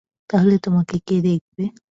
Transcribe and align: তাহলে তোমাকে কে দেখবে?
তাহলে 0.29 0.55
তোমাকে 0.59 0.95
কে 1.07 1.15
দেখবে? 1.21 1.63